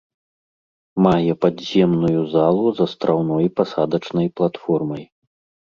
[1.07, 5.03] Мае падземную залу з астраўной пасадачнай платформай.